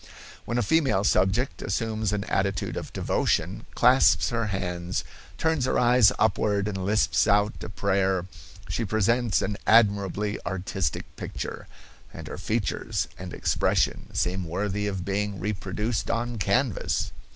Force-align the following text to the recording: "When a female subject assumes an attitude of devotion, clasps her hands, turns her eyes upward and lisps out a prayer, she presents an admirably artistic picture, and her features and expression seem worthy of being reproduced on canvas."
"When 0.45 0.57
a 0.57 0.63
female 0.63 1.03
subject 1.03 1.61
assumes 1.61 2.11
an 2.11 2.23
attitude 2.23 2.75
of 2.75 2.91
devotion, 2.91 3.67
clasps 3.75 4.29
her 4.31 4.47
hands, 4.47 5.03
turns 5.37 5.65
her 5.65 5.77
eyes 5.77 6.11
upward 6.17 6.67
and 6.67 6.83
lisps 6.83 7.27
out 7.27 7.63
a 7.63 7.69
prayer, 7.69 8.25
she 8.67 8.83
presents 8.83 9.43
an 9.43 9.57
admirably 9.67 10.39
artistic 10.43 11.15
picture, 11.17 11.67
and 12.11 12.27
her 12.27 12.39
features 12.39 13.09
and 13.19 13.31
expression 13.31 14.11
seem 14.15 14.45
worthy 14.45 14.87
of 14.87 15.05
being 15.05 15.39
reproduced 15.39 16.09
on 16.09 16.39
canvas." 16.39 17.11